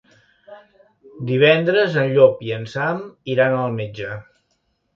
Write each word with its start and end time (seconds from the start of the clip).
Divendres 1.31 1.99
en 2.05 2.09
Llop 2.15 2.43
i 2.49 2.55
en 2.57 2.67
Sam 2.73 3.07
iran 3.37 3.61
al 3.61 3.79
metge. 3.79 4.19